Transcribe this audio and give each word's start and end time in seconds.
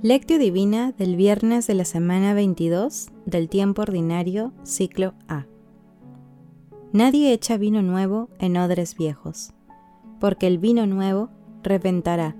Lectio 0.00 0.38
Divina 0.38 0.92
del 0.92 1.16
viernes 1.16 1.66
de 1.66 1.74
la 1.74 1.84
semana 1.84 2.32
22 2.32 3.08
del 3.26 3.48
tiempo 3.48 3.82
ordinario, 3.82 4.52
ciclo 4.62 5.14
A. 5.26 5.46
Nadie 6.92 7.32
echa 7.32 7.56
vino 7.56 7.82
nuevo 7.82 8.28
en 8.38 8.56
odres 8.58 8.94
viejos, 8.94 9.54
porque 10.20 10.46
el 10.46 10.58
vino 10.58 10.86
nuevo 10.86 11.30
reventará 11.64 12.36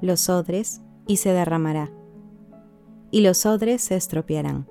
los 0.00 0.28
odres 0.28 0.82
y 1.06 1.18
se 1.18 1.30
derramará, 1.32 1.92
y 3.12 3.20
los 3.20 3.46
odres 3.46 3.82
se 3.82 3.94
estropearán. 3.94 4.66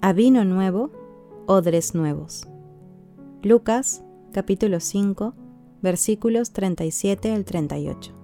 A 0.00 0.12
vino 0.12 0.44
nuevo, 0.44 0.90
odres 1.46 1.94
nuevos. 1.94 2.48
Lucas 3.44 4.02
capítulo 4.32 4.80
5 4.80 5.32
versículos 5.80 6.50
37 6.50 7.32
al 7.32 7.44
38. 7.44 8.23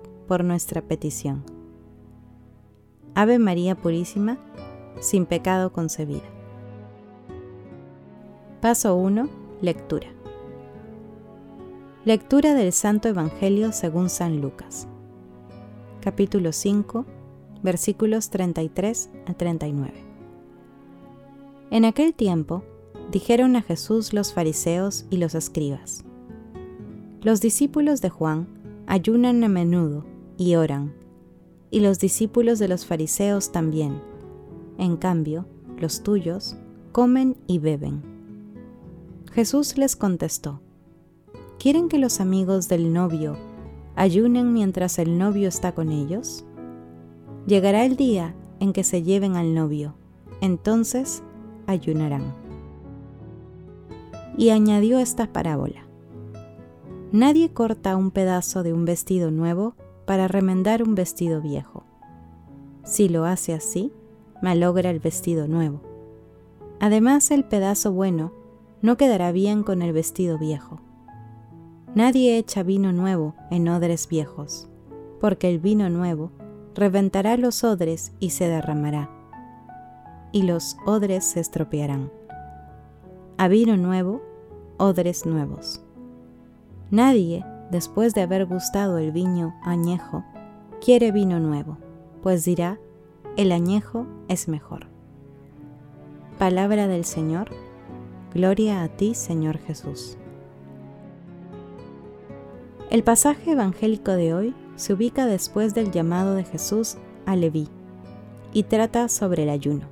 por 0.31 0.45
nuestra 0.45 0.81
petición. 0.81 1.43
Ave 3.15 3.37
María 3.37 3.75
Purísima, 3.75 4.37
sin 5.01 5.25
pecado 5.25 5.73
concebida. 5.73 6.23
Paso 8.61 8.95
1. 8.95 9.27
Lectura. 9.59 10.07
Lectura 12.05 12.53
del 12.53 12.71
Santo 12.71 13.09
Evangelio 13.09 13.73
según 13.73 14.09
San 14.09 14.39
Lucas. 14.39 14.87
Capítulo 15.99 16.53
5, 16.53 17.05
versículos 17.61 18.29
33 18.29 19.09
a 19.25 19.33
39. 19.33 19.93
En 21.71 21.83
aquel 21.83 22.13
tiempo, 22.13 22.63
dijeron 23.11 23.57
a 23.57 23.63
Jesús 23.63 24.13
los 24.13 24.31
fariseos 24.31 25.05
y 25.09 25.17
los 25.17 25.35
escribas. 25.35 26.05
Los 27.19 27.41
discípulos 27.41 27.99
de 27.99 28.09
Juan 28.09 28.47
ayunan 28.87 29.43
a 29.43 29.49
menudo 29.49 30.05
y 30.41 30.55
oran, 30.55 30.91
y 31.69 31.81
los 31.81 31.99
discípulos 31.99 32.57
de 32.57 32.67
los 32.67 32.87
fariseos 32.87 33.51
también. 33.51 34.01
En 34.79 34.97
cambio, 34.97 35.45
los 35.77 36.01
tuyos 36.01 36.55
comen 36.91 37.37
y 37.45 37.59
beben. 37.59 38.01
Jesús 39.33 39.77
les 39.77 39.95
contestó, 39.95 40.59
¿quieren 41.59 41.89
que 41.89 41.99
los 41.99 42.19
amigos 42.19 42.67
del 42.69 42.91
novio 42.91 43.37
ayunen 43.95 44.51
mientras 44.51 44.97
el 44.97 45.19
novio 45.19 45.47
está 45.47 45.75
con 45.75 45.91
ellos? 45.91 46.43
Llegará 47.45 47.85
el 47.85 47.95
día 47.95 48.33
en 48.59 48.73
que 48.73 48.83
se 48.83 49.03
lleven 49.03 49.35
al 49.35 49.53
novio, 49.53 49.93
entonces 50.41 51.21
ayunarán. 51.67 52.33
Y 54.39 54.49
añadió 54.49 54.97
esta 54.97 55.31
parábola. 55.31 55.85
Nadie 57.11 57.53
corta 57.53 57.95
un 57.95 58.09
pedazo 58.09 58.63
de 58.63 58.73
un 58.73 58.85
vestido 58.85 59.29
nuevo 59.29 59.75
para 60.11 60.27
remendar 60.27 60.83
un 60.83 60.93
vestido 60.93 61.39
viejo. 61.39 61.85
Si 62.83 63.07
lo 63.07 63.23
hace 63.23 63.53
así, 63.53 63.93
malogra 64.41 64.89
el 64.89 64.99
vestido 64.99 65.47
nuevo. 65.47 65.79
Además, 66.81 67.31
el 67.31 67.45
pedazo 67.45 67.93
bueno 67.93 68.33
no 68.81 68.97
quedará 68.97 69.31
bien 69.31 69.63
con 69.63 69.81
el 69.81 69.93
vestido 69.93 70.37
viejo. 70.37 70.81
Nadie 71.95 72.37
echa 72.37 72.61
vino 72.61 72.91
nuevo 72.91 73.35
en 73.51 73.69
odres 73.69 74.09
viejos, 74.09 74.67
porque 75.21 75.49
el 75.49 75.59
vino 75.59 75.89
nuevo 75.89 76.33
reventará 76.75 77.37
los 77.37 77.63
odres 77.63 78.11
y 78.19 78.31
se 78.31 78.49
derramará, 78.49 79.09
y 80.33 80.41
los 80.41 80.75
odres 80.85 81.23
se 81.23 81.39
estropearán. 81.39 82.11
A 83.37 83.47
vino 83.47 83.77
nuevo, 83.77 84.21
odres 84.77 85.25
nuevos. 85.25 85.81
Nadie 86.89 87.45
después 87.71 88.13
de 88.13 88.21
haber 88.21 88.45
gustado 88.45 88.97
el 88.97 89.11
vino 89.11 89.55
añejo, 89.63 90.23
quiere 90.83 91.11
vino 91.11 91.39
nuevo, 91.39 91.77
pues 92.21 92.43
dirá, 92.43 92.79
el 93.37 93.51
añejo 93.51 94.05
es 94.27 94.47
mejor. 94.49 94.87
Palabra 96.37 96.87
del 96.87 97.05
Señor, 97.05 97.49
gloria 98.33 98.83
a 98.83 98.89
ti 98.89 99.15
Señor 99.15 99.57
Jesús. 99.57 100.17
El 102.89 103.03
pasaje 103.03 103.51
evangélico 103.51 104.11
de 104.11 104.33
hoy 104.33 104.55
se 104.75 104.93
ubica 104.93 105.25
después 105.25 105.73
del 105.73 105.91
llamado 105.91 106.35
de 106.35 106.43
Jesús 106.43 106.97
a 107.25 107.37
Leví 107.37 107.69
y 108.51 108.63
trata 108.63 109.07
sobre 109.07 109.43
el 109.43 109.49
ayuno. 109.49 109.87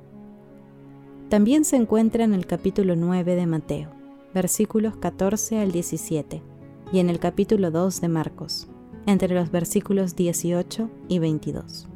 También 1.30 1.64
se 1.64 1.76
encuentra 1.76 2.24
en 2.24 2.34
el 2.34 2.46
capítulo 2.46 2.94
9 2.94 3.36
de 3.36 3.46
Mateo, 3.46 3.88
versículos 4.34 4.96
14 4.96 5.60
al 5.60 5.72
17 5.72 6.49
y 6.92 6.98
en 6.98 7.08
el 7.10 7.18
capítulo 7.18 7.70
2 7.70 8.00
de 8.00 8.08
Marcos, 8.08 8.68
entre 9.06 9.34
los 9.34 9.50
versículos 9.50 10.16
18 10.16 10.90
y 11.08 11.18
22. 11.18 11.88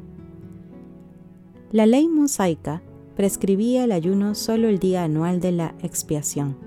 La 1.71 1.85
ley 1.85 2.07
mosaica 2.07 2.81
prescribía 3.15 3.83
el 3.83 3.91
ayuno 3.91 4.35
solo 4.35 4.69
el 4.69 4.79
día 4.79 5.03
anual 5.03 5.39
de 5.39 5.51
la 5.51 5.75
expiación. 5.81 6.57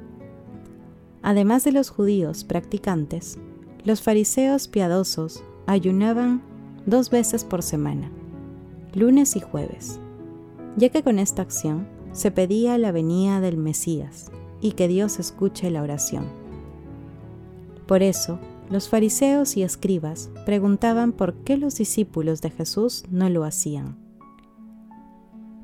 Además 1.22 1.65
de 1.65 1.72
los 1.72 1.91
judíos 1.91 2.44
practicantes, 2.44 3.39
los 3.84 4.03
fariseos 4.03 4.69
piadosos 4.69 5.43
ayunaban 5.66 6.43
dos 6.87 7.10
veces 7.10 7.45
por 7.45 7.62
semana, 7.62 8.10
lunes 8.95 9.37
y 9.37 9.41
jueves, 9.41 10.00
ya 10.77 10.89
que 10.89 11.03
con 11.03 11.19
esta 11.19 11.43
acción 11.43 11.87
se 12.12 12.31
pedía 12.31 12.78
la 12.78 12.93
venida 12.93 13.41
del 13.41 13.56
Mesías 13.56 14.31
y 14.60 14.72
que 14.72 14.89
Dios 14.89 15.19
escuche 15.19 15.71
la 15.71 15.83
oración. 15.83 16.47
Por 17.88 18.03
eso, 18.03 18.38
los 18.69 18.91
fariseos 18.91 19.56
y 19.56 19.62
escribas 19.62 20.31
preguntaban 20.44 21.12
por 21.12 21.37
qué 21.37 21.56
los 21.56 21.76
discípulos 21.76 22.43
de 22.43 22.50
Jesús 22.50 23.04
no 23.10 23.31
lo 23.31 23.44
hacían. 23.44 23.97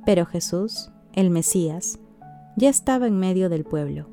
Pero 0.07 0.25
Jesús, 0.25 0.91
el 1.13 1.29
Mesías, 1.29 1.99
ya 2.57 2.71
estaba 2.71 3.07
en 3.07 3.19
medio 3.19 3.51
del 3.51 3.65
pueblo, 3.65 4.09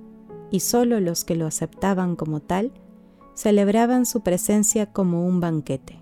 y 0.52 0.60
solo 0.60 1.00
los 1.00 1.24
que 1.24 1.36
lo 1.36 1.48
aceptaban 1.48 2.18
como 2.18 2.42
tal 2.42 2.74
celebraban 3.34 4.06
su 4.06 4.22
presencia 4.22 4.92
como 4.92 5.26
un 5.26 5.40
banquete. 5.40 6.02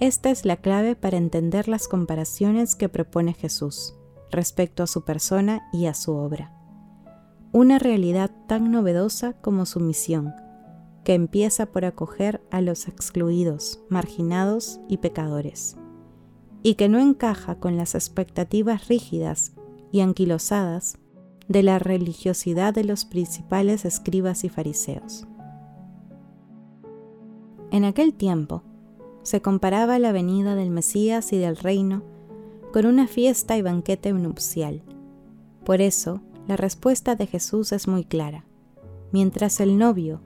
Esta 0.00 0.30
es 0.30 0.46
la 0.46 0.56
clave 0.56 0.96
para 0.96 1.18
entender 1.18 1.68
las 1.68 1.88
comparaciones 1.88 2.74
que 2.74 2.88
propone 2.88 3.34
Jesús 3.34 3.94
respecto 4.30 4.82
a 4.82 4.86
su 4.86 5.04
persona 5.04 5.68
y 5.74 5.86
a 5.86 5.94
su 5.94 6.14
obra. 6.16 6.54
Una 7.52 7.78
realidad 7.78 8.30
tan 8.46 8.72
novedosa 8.72 9.34
como 9.34 9.66
su 9.66 9.80
misión, 9.80 10.32
que 11.04 11.14
empieza 11.14 11.66
por 11.66 11.84
acoger 11.84 12.42
a 12.50 12.60
los 12.60 12.88
excluidos, 12.88 13.80
marginados 13.88 14.80
y 14.88 14.98
pecadores, 14.98 15.76
y 16.62 16.74
que 16.74 16.88
no 16.88 16.98
encaja 16.98 17.56
con 17.56 17.76
las 17.76 17.94
expectativas 17.94 18.88
rígidas 18.88 19.52
y 19.92 20.00
anquilosadas 20.00 20.98
de 21.48 21.62
la 21.62 21.78
religiosidad 21.78 22.74
de 22.74 22.84
los 22.84 23.04
principales 23.04 23.84
escribas 23.84 24.44
y 24.44 24.48
fariseos. 24.48 25.26
En 27.72 27.84
aquel 27.84 28.14
tiempo, 28.14 28.62
se 29.22 29.42
comparaba 29.42 29.98
la 29.98 30.12
venida 30.12 30.54
del 30.54 30.70
Mesías 30.70 31.32
y 31.32 31.38
del 31.38 31.56
reino 31.56 32.02
con 32.72 32.86
una 32.86 33.06
fiesta 33.06 33.56
y 33.56 33.62
banquete 33.62 34.12
nupcial. 34.12 34.82
Por 35.64 35.80
eso, 35.80 36.20
la 36.46 36.56
respuesta 36.56 37.16
de 37.16 37.26
Jesús 37.26 37.72
es 37.72 37.88
muy 37.88 38.04
clara. 38.04 38.44
Mientras 39.12 39.60
el 39.60 39.76
novio 39.76 40.20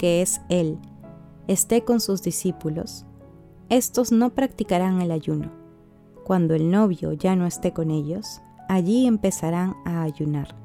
que 0.00 0.22
es 0.22 0.40
Él, 0.48 0.78
esté 1.46 1.84
con 1.84 2.00
sus 2.00 2.22
discípulos, 2.22 3.04
estos 3.68 4.12
no 4.12 4.30
practicarán 4.30 5.02
el 5.02 5.10
ayuno. 5.10 5.50
Cuando 6.24 6.54
el 6.54 6.70
novio 6.70 7.12
ya 7.12 7.36
no 7.36 7.44
esté 7.44 7.74
con 7.74 7.90
ellos, 7.90 8.40
allí 8.66 9.06
empezarán 9.06 9.76
a 9.84 10.00
ayunar. 10.00 10.56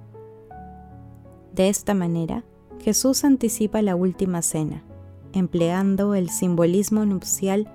De 1.54 1.68
esta 1.68 1.94
manera, 1.94 2.46
Jesús 2.80 3.26
anticipa 3.26 3.82
la 3.82 3.98
última 3.98 4.42
cena, 4.42 4.86
empleando 5.34 6.16
el 6.16 6.30
simbolismo 6.30 7.04
nupcial 7.04 7.68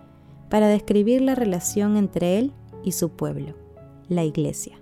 para 0.49 0.67
describir 0.67 1.21
la 1.21 1.35
relación 1.35 1.99
entre 1.99 2.39
Él 2.39 2.55
y 2.83 2.93
su 2.93 3.11
pueblo, 3.11 3.55
la 4.09 4.25
Iglesia. 4.25 4.81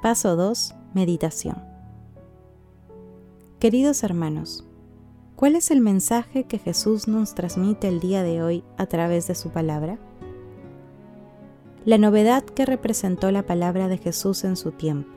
Paso 0.00 0.36
2. 0.36 0.74
Meditación. 0.94 1.69
Queridos 3.60 4.04
hermanos, 4.04 4.64
¿Cuál 5.36 5.54
es 5.54 5.70
el 5.70 5.82
mensaje 5.82 6.44
que 6.44 6.56
Jesús 6.56 7.08
nos 7.08 7.34
transmite 7.34 7.88
el 7.88 8.00
día 8.00 8.22
de 8.22 8.42
hoy 8.42 8.64
a 8.78 8.86
través 8.86 9.26
de 9.26 9.34
su 9.34 9.50
palabra? 9.50 9.98
La 11.84 11.98
novedad 11.98 12.42
que 12.42 12.64
representó 12.64 13.30
la 13.30 13.44
palabra 13.44 13.88
de 13.88 13.98
Jesús 13.98 14.44
en 14.44 14.56
su 14.56 14.72
tiempo, 14.72 15.10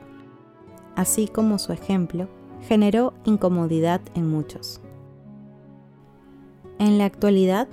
así 0.94 1.26
como 1.26 1.58
su 1.58 1.72
ejemplo, 1.72 2.28
generó 2.68 3.14
incomodidad 3.24 4.02
en 4.14 4.28
muchos. 4.28 4.82
En 6.78 6.98
la 6.98 7.06
actualidad, 7.06 7.66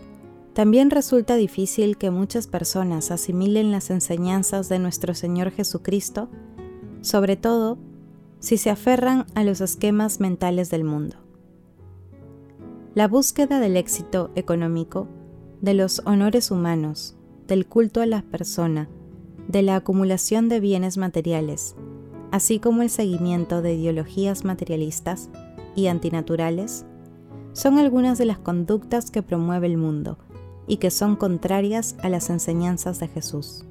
también 0.54 0.90
resulta 0.90 1.36
difícil 1.36 1.98
que 1.98 2.12
muchas 2.12 2.48
personas 2.48 3.12
asimilen 3.12 3.74
las 3.74 3.90
enseñanzas 3.90 4.70
de 4.70 4.80
nuestro 4.80 5.16
Señor 5.16 5.52
Jesucristo, 5.52 6.30
sobre 7.02 7.36
todo 7.36 7.78
si 8.42 8.58
se 8.58 8.72
aferran 8.72 9.28
a 9.36 9.44
los 9.44 9.62
esquemas 9.62 10.20
mentales 10.20 10.72
del 10.72 10.84
mundo. 10.84 11.16
La 12.96 13.08
búsqueda 13.08 13.60
del 13.60 13.78
éxito 13.78 14.32
económico, 14.36 15.08
de 15.62 15.76
los 15.76 16.02
honores 16.06 16.50
humanos, 16.50 17.16
del 17.48 17.68
culto 17.68 18.02
a 18.02 18.08
la 18.08 18.24
persona, 18.24 18.90
de 19.48 19.62
la 19.62 19.76
acumulación 19.76 20.50
de 20.50 20.60
bienes 20.60 20.98
materiales, 20.98 21.76
así 22.32 22.60
como 22.60 22.82
el 22.82 22.90
seguimiento 22.90 23.62
de 23.62 23.76
ideologías 23.76 24.44
materialistas 24.44 25.30
y 25.76 25.88
antinaturales, 25.88 26.86
son 27.54 27.78
algunas 27.78 28.18
de 28.18 28.26
las 28.26 28.40
conductas 28.40 29.12
que 29.12 29.22
promueve 29.22 29.68
el 29.68 29.78
mundo 29.78 30.18
y 30.66 30.78
que 30.78 30.90
son 30.90 31.16
contrarias 31.16 31.96
a 32.02 32.10
las 32.10 32.32
enseñanzas 32.32 33.00
de 33.00 33.08
Jesús. 33.08 33.66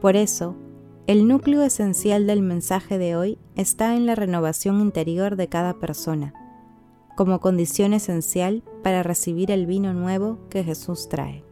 Por 0.00 0.16
eso, 0.16 0.56
el 1.06 1.28
núcleo 1.28 1.62
esencial 1.62 2.26
del 2.26 2.42
mensaje 2.42 2.98
de 2.98 3.14
hoy 3.14 3.38
está 3.54 3.94
en 3.94 4.06
la 4.06 4.16
renovación 4.16 4.80
interior 4.80 5.36
de 5.36 5.48
cada 5.48 5.74
persona, 5.74 6.34
como 7.16 7.38
condición 7.38 7.92
esencial 7.92 8.64
para 8.82 9.04
recibir 9.04 9.52
el 9.52 9.66
vino 9.66 9.94
nuevo 9.94 10.38
que 10.50 10.64
Jesús 10.64 11.08
trae. 11.08 11.44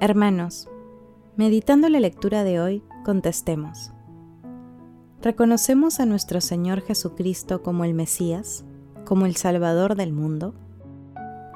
Hermanos, 0.00 0.68
meditando 1.36 1.88
la 1.88 1.98
lectura 1.98 2.44
de 2.44 2.60
hoy, 2.60 2.82
contestemos. 3.04 3.90
¿Reconocemos 5.20 5.98
a 5.98 6.06
nuestro 6.06 6.40
Señor 6.40 6.82
Jesucristo 6.82 7.60
como 7.60 7.84
el 7.84 7.94
Mesías, 7.94 8.64
como 9.04 9.26
el 9.26 9.34
Salvador 9.34 9.96
del 9.96 10.12
mundo? 10.12 10.54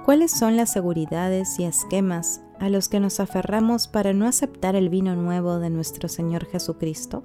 ¿Cuáles 0.04 0.32
son 0.32 0.56
las 0.56 0.72
seguridades 0.72 1.60
y 1.60 1.64
esquemas 1.64 2.42
a 2.60 2.68
los 2.68 2.88
que 2.88 3.00
nos 3.00 3.20
aferramos 3.20 3.88
para 3.88 4.12
no 4.12 4.26
aceptar 4.26 4.76
el 4.76 4.88
vino 4.88 5.16
nuevo 5.16 5.58
de 5.58 5.70
nuestro 5.70 6.08
Señor 6.08 6.46
Jesucristo? 6.46 7.24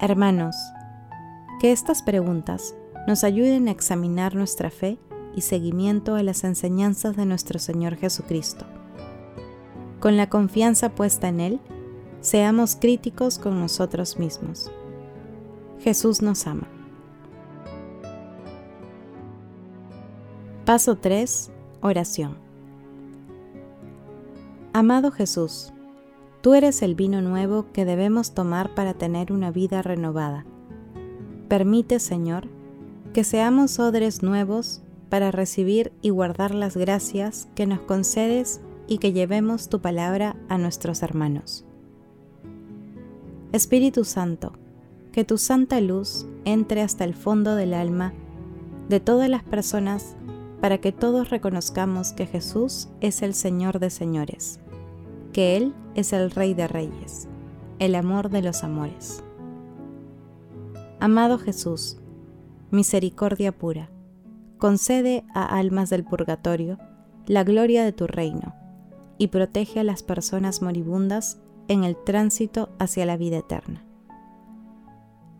Hermanos, 0.00 0.56
que 1.60 1.72
estas 1.72 2.02
preguntas 2.02 2.74
nos 3.06 3.24
ayuden 3.24 3.68
a 3.68 3.70
examinar 3.70 4.34
nuestra 4.34 4.70
fe 4.70 4.98
y 5.34 5.42
seguimiento 5.42 6.14
a 6.14 6.22
las 6.22 6.44
enseñanzas 6.44 7.16
de 7.16 7.26
nuestro 7.26 7.58
Señor 7.58 7.96
Jesucristo. 7.96 8.64
Con 10.00 10.16
la 10.16 10.28
confianza 10.28 10.90
puesta 10.90 11.28
en 11.28 11.40
Él, 11.40 11.60
seamos 12.20 12.76
críticos 12.76 13.38
con 13.38 13.60
nosotros 13.60 14.18
mismos. 14.18 14.70
Jesús 15.80 16.22
nos 16.22 16.46
ama. 16.46 16.68
Paso 20.64 20.96
3. 20.96 21.50
Oración. 21.82 22.38
Amado 24.76 25.12
Jesús, 25.12 25.72
tú 26.40 26.54
eres 26.54 26.82
el 26.82 26.96
vino 26.96 27.22
nuevo 27.22 27.66
que 27.72 27.84
debemos 27.84 28.34
tomar 28.34 28.74
para 28.74 28.92
tener 28.92 29.30
una 29.32 29.52
vida 29.52 29.82
renovada. 29.82 30.46
Permite, 31.46 32.00
Señor, 32.00 32.48
que 33.12 33.22
seamos 33.22 33.78
odres 33.78 34.24
nuevos 34.24 34.82
para 35.10 35.30
recibir 35.30 35.92
y 36.02 36.10
guardar 36.10 36.56
las 36.56 36.76
gracias 36.76 37.46
que 37.54 37.68
nos 37.68 37.82
concedes 37.82 38.60
y 38.88 38.98
que 38.98 39.12
llevemos 39.12 39.68
tu 39.68 39.80
palabra 39.80 40.34
a 40.48 40.58
nuestros 40.58 41.04
hermanos. 41.04 41.64
Espíritu 43.52 44.04
Santo, 44.04 44.54
que 45.12 45.22
tu 45.22 45.38
santa 45.38 45.80
luz 45.80 46.26
entre 46.44 46.82
hasta 46.82 47.04
el 47.04 47.14
fondo 47.14 47.54
del 47.54 47.74
alma 47.74 48.12
de 48.88 48.98
todas 48.98 49.30
las 49.30 49.44
personas 49.44 50.16
para 50.60 50.78
que 50.78 50.90
todos 50.90 51.30
reconozcamos 51.30 52.12
que 52.12 52.26
Jesús 52.26 52.88
es 53.00 53.22
el 53.22 53.34
Señor 53.34 53.78
de 53.78 53.90
señores, 53.90 54.60
que 55.34 55.56
Él 55.56 55.74
es 55.96 56.12
el 56.12 56.30
Rey 56.30 56.54
de 56.54 56.68
reyes, 56.68 57.28
el 57.80 57.96
amor 57.96 58.30
de 58.30 58.40
los 58.40 58.62
amores. 58.62 59.22
Amado 61.00 61.38
Jesús, 61.38 61.98
misericordia 62.70 63.50
pura, 63.50 63.90
concede 64.58 65.24
a 65.34 65.58
almas 65.58 65.90
del 65.90 66.04
purgatorio 66.04 66.78
la 67.26 67.42
gloria 67.42 67.84
de 67.84 67.92
tu 67.92 68.06
reino 68.06 68.54
y 69.18 69.28
protege 69.28 69.80
a 69.80 69.84
las 69.84 70.04
personas 70.04 70.62
moribundas 70.62 71.40
en 71.66 71.82
el 71.82 71.96
tránsito 71.96 72.70
hacia 72.78 73.04
la 73.04 73.16
vida 73.16 73.38
eterna. 73.38 73.84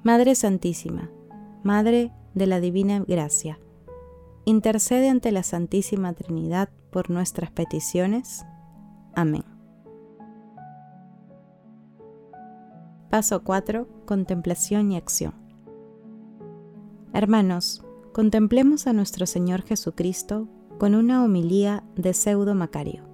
Madre 0.02 0.35
Santísima, 0.35 1.08
Madre 1.62 2.11
de 2.35 2.47
la 2.49 2.58
Divina 2.58 3.05
Gracia, 3.06 3.61
intercede 4.44 5.08
ante 5.08 5.31
la 5.31 5.44
Santísima 5.44 6.14
Trinidad 6.14 6.69
por 6.90 7.11
nuestras 7.11 7.52
peticiones. 7.52 8.44
Amén. 9.14 9.54
Paso 13.14 13.44
4. 13.44 13.87
Contemplación 14.06 14.90
y 14.90 14.96
acción. 14.96 15.34
Hermanos, 17.12 17.84
contemplemos 18.12 18.88
a 18.88 18.93
nuestro 18.93 19.26
Señor 19.26 19.62
Jesucristo 19.62 20.49
con 20.81 20.96
una 20.96 21.22
homilía 21.22 21.84
de 21.94 22.12
pseudo 22.12 22.56
Macario. 22.56 23.05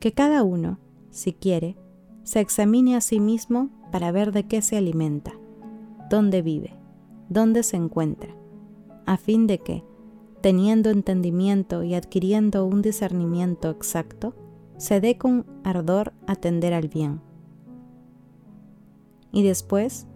Que 0.00 0.10
cada 0.10 0.42
uno, 0.42 0.80
si 1.10 1.34
quiere, 1.34 1.76
se 2.24 2.40
examine 2.40 2.96
a 2.96 3.00
sí 3.00 3.20
mismo 3.20 3.70
para 3.92 4.10
ver 4.10 4.32
de 4.32 4.48
qué 4.48 4.60
se 4.60 4.76
alimenta, 4.76 5.30
dónde 6.10 6.42
vive, 6.42 6.74
dónde 7.28 7.62
se 7.62 7.76
encuentra 7.76 8.34
a 9.06 9.16
fin 9.18 9.46
de 9.46 9.58
que, 9.58 9.84
teniendo 10.40 10.90
entendimiento 10.90 11.84
y 11.84 11.94
adquiriendo 11.94 12.66
un 12.66 12.82
discernimiento 12.82 13.70
exacto, 13.70 14.34
se 14.78 15.00
dé 15.00 15.16
con 15.16 15.46
ardor 15.62 16.12
atender 16.26 16.74
al 16.74 16.88
bien. 16.88 17.20
Y 19.32 19.42
después, 19.42 20.06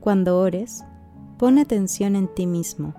cuando 0.00 0.38
ores, 0.38 0.84
pon 1.38 1.58
atención 1.58 2.16
en 2.16 2.28
ti 2.34 2.46
mismo, 2.46 2.94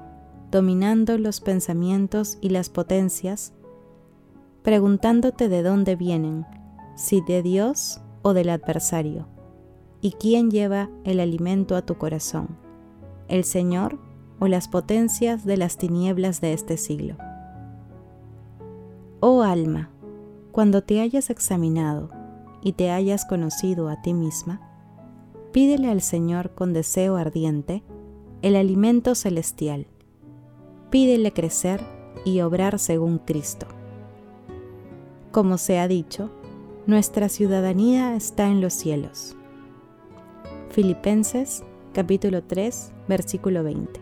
dominando 0.51 1.18
los 1.18 1.41
pensamientos 1.41 2.38
y 2.41 2.50
las 2.50 2.70
potencias, 2.70 3.53
preguntándote 4.63 5.50
de 5.50 5.63
dónde 5.63 5.96
vienen, 5.96 6.46
si 6.96 7.22
de 7.22 7.41
Dios 7.41 8.01
o 8.22 8.34
del 8.34 8.50
adversario, 8.50 9.27
y 10.01 10.12
quién 10.12 10.51
lleva 10.51 10.89
el 11.03 11.20
alimento 11.20 11.75
a 11.75 11.82
tu 11.82 11.98
corazón, 11.98 12.58
el 13.27 13.44
Señor 13.44 14.00
o 14.39 14.48
las 14.48 14.68
potencias 14.68 15.46
de 15.46 15.58
las 15.58 15.77
tinieblas 15.77 16.41
de 16.41 16.53
este 16.53 16.77
siglo. 16.77 17.18
Oh 19.20 19.44
alma, 19.44 19.89
cuando 20.51 20.82
te 20.82 21.01
hayas 21.01 21.29
examinado 21.29 22.10
y 22.62 22.74
te 22.74 22.91
hayas 22.91 23.25
conocido 23.25 23.89
a 23.89 24.01
ti 24.01 24.13
misma, 24.13 24.68
pídele 25.51 25.89
al 25.89 26.01
Señor 26.01 26.51
con 26.53 26.74
deseo 26.74 27.15
ardiente 27.15 27.84
el 28.41 28.56
alimento 28.56 29.15
celestial. 29.15 29.88
Pídele 30.89 31.34
crecer 31.34 31.82
y 32.25 32.41
obrar 32.41 32.79
según 32.79 33.20
Cristo. 33.20 33.68
Como 35.32 35.58
se 35.58 35.79
ha 35.79 35.88
dicho, 35.88 36.32
nuestra 36.88 37.29
ciudadanía 37.29 38.15
está 38.15 38.48
en 38.48 38.62
los 38.62 38.74
cielos. 38.74 39.36
Filipenses 40.70 41.63
capítulo 41.94 42.44
3 42.44 42.91
versículo 43.08 43.63
20. 43.63 44.01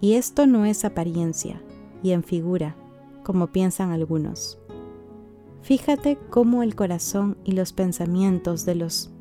Y 0.00 0.14
esto 0.14 0.46
no 0.46 0.66
es 0.66 0.84
apariencia 0.84 1.62
y 2.02 2.12
en 2.12 2.22
figura, 2.22 2.76
como 3.22 3.48
piensan 3.48 3.90
algunos. 3.90 4.58
Fíjate 5.62 6.18
cómo 6.28 6.62
el 6.62 6.74
corazón 6.74 7.38
y 7.42 7.52
los 7.52 7.72
pensamientos 7.72 8.66
de 8.66 8.74
los 8.74 9.13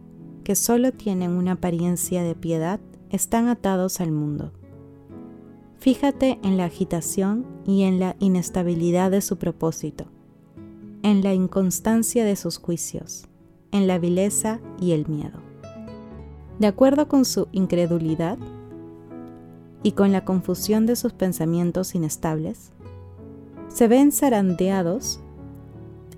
que 0.44 0.56
solo 0.56 0.92
tienen 0.92 1.32
una 1.32 1.54
apariencia 1.54 2.24
de 2.24 2.36
piedad 2.36 2.80
están 3.10 3.48
atados 3.48 4.02
al 4.02 4.12
mundo. 4.12 4.52
Fíjate 5.78 6.40
en 6.44 6.58
la 6.58 6.66
agitación 6.66 7.46
y 7.66 7.84
en 7.84 8.00
la 8.00 8.16
inestabilidad 8.20 9.12
de 9.12 9.22
su 9.22 9.38
propósito, 9.38 10.06
en 11.02 11.24
la 11.24 11.34
inconstancia 11.34 12.26
de 12.26 12.36
sus 12.36 12.58
juicios, 12.58 13.28
en 13.72 13.88
la 13.88 14.00
vileza 14.00 14.60
y 14.80 14.92
el 14.92 15.08
miedo. 15.08 15.40
De 16.60 16.68
acuerdo 16.68 17.08
con 17.08 17.26
su 17.26 17.48
incredulidad, 17.52 18.38
y 19.84 19.92
con 19.92 20.12
la 20.12 20.24
confusión 20.24 20.86
de 20.86 20.96
sus 20.96 21.14
pensamientos 21.14 21.94
inestables, 21.94 22.72
se 23.68 23.88
ven 23.88 24.12
zarandeados 24.12 25.20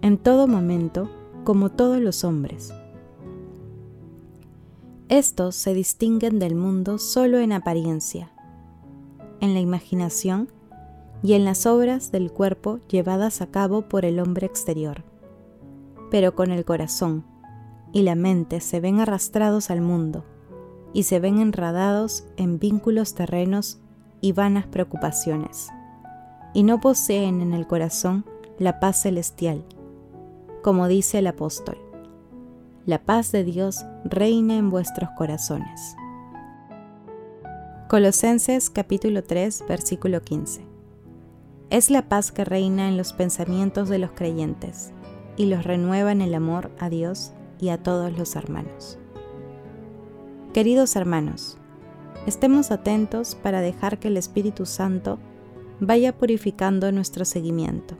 en 0.01 0.17
todo 0.17 0.47
momento 0.47 1.09
como 1.43 1.71
todos 1.71 1.99
los 1.99 2.23
hombres. 2.23 2.73
Estos 5.09 5.55
se 5.55 5.75
distinguen 5.75 6.39
del 6.39 6.55
mundo 6.55 6.97
solo 6.97 7.37
en 7.37 7.51
apariencia, 7.51 8.31
en 9.39 9.53
la 9.53 9.59
imaginación 9.59 10.51
y 11.21 11.33
en 11.33 11.45
las 11.45 11.67
obras 11.67 12.11
del 12.11 12.31
cuerpo 12.31 12.79
llevadas 12.87 13.39
a 13.41 13.51
cabo 13.51 13.83
por 13.83 14.03
el 14.03 14.19
hombre 14.19 14.47
exterior. 14.47 15.03
Pero 16.09 16.33
con 16.33 16.49
el 16.49 16.65
corazón 16.65 17.23
y 17.93 18.01
la 18.01 18.15
mente 18.15 18.61
se 18.61 18.79
ven 18.79 18.99
arrastrados 18.99 19.69
al 19.69 19.81
mundo 19.81 20.25
y 20.91 21.03
se 21.03 21.19
ven 21.19 21.37
enradados 21.37 22.25
en 22.35 22.57
vínculos 22.57 23.13
terrenos 23.13 23.77
y 24.21 24.31
vanas 24.31 24.65
preocupaciones, 24.65 25.69
y 26.55 26.63
no 26.63 26.81
poseen 26.81 27.41
en 27.41 27.53
el 27.53 27.67
corazón 27.67 28.25
la 28.57 28.79
paz 28.79 29.03
celestial, 29.03 29.63
como 30.63 30.87
dice 30.87 31.19
el 31.19 31.27
apóstol. 31.27 31.84
La 32.85 32.99
paz 32.99 33.31
de 33.31 33.43
Dios 33.43 33.83
reina 34.03 34.57
en 34.57 34.69
vuestros 34.69 35.09
corazones. 35.17 35.95
Colosenses 37.89 38.69
capítulo 38.69 39.23
3 39.23 39.63
versículo 39.67 40.21
15. 40.21 40.61
Es 41.71 41.89
la 41.89 42.07
paz 42.07 42.31
que 42.31 42.45
reina 42.45 42.87
en 42.87 42.95
los 42.95 43.11
pensamientos 43.11 43.89
de 43.89 43.97
los 43.97 44.11
creyentes 44.11 44.91
y 45.35 45.47
los 45.47 45.63
renueva 45.63 46.11
en 46.11 46.21
el 46.21 46.35
amor 46.35 46.69
a 46.77 46.89
Dios 46.89 47.31
y 47.59 47.69
a 47.69 47.81
todos 47.81 48.15
los 48.15 48.35
hermanos. 48.35 48.99
Queridos 50.53 50.95
hermanos, 50.95 51.57
estemos 52.27 52.69
atentos 52.69 53.33
para 53.33 53.61
dejar 53.61 53.97
que 53.97 54.09
el 54.09 54.17
Espíritu 54.17 54.67
Santo 54.67 55.17
vaya 55.79 56.15
purificando 56.15 56.91
nuestro 56.91 57.25
seguimiento, 57.25 57.97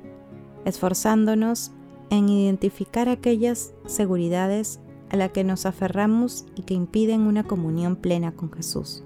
esforzándonos 0.63 1.71
en 2.09 2.29
identificar 2.29 3.09
aquellas 3.09 3.73
seguridades 3.85 4.79
a 5.09 5.17
las 5.17 5.31
que 5.31 5.43
nos 5.43 5.65
aferramos 5.65 6.45
y 6.55 6.63
que 6.63 6.73
impiden 6.73 7.21
una 7.21 7.43
comunión 7.43 7.95
plena 7.95 8.31
con 8.33 8.51
Jesús. 8.51 9.03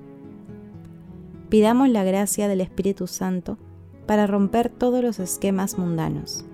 Pidamos 1.49 1.89
la 1.89 2.03
gracia 2.03 2.47
del 2.47 2.61
Espíritu 2.61 3.07
Santo 3.07 3.57
para 4.05 4.27
romper 4.27 4.69
todos 4.69 5.03
los 5.03 5.19
esquemas 5.19 5.77
mundanos 5.77 6.45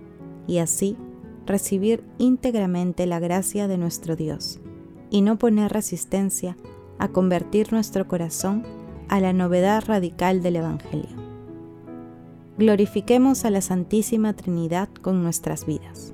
y 0.48 0.60
así 0.60 0.98
recibir 1.46 2.04
íntegramente 2.18 3.06
la 3.06 3.20
gracia 3.20 3.68
de 3.68 3.78
nuestro 3.78 4.16
Dios 4.16 4.60
y 5.10 5.22
no 5.22 5.38
poner 5.38 5.72
resistencia 5.72 6.58
a 6.98 7.10
convertir 7.10 7.72
nuestro 7.72 8.08
corazón 8.08 8.64
a 9.10 9.20
la 9.20 9.34
novedad 9.34 9.84
radical 9.86 10.42
del 10.42 10.58
Evangelio. 10.58 11.16
Glorifiquemos 12.58 13.44
a 13.46 13.50
la 13.50 13.62
Santísima 13.62 14.34
Trinidad 14.34 14.90
con 15.02 15.22
nuestras 15.22 15.66
vidas. 15.66 16.14